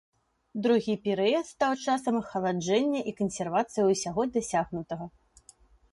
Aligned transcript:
Другі 0.67 0.95
перыяд 1.07 1.45
стаў 1.49 1.73
часам 1.85 2.17
ахаладжэння 2.21 3.01
і 3.11 3.15
кансервацыі 3.23 3.87
ўсяго 3.93 4.21
дасягнутага. 4.39 5.05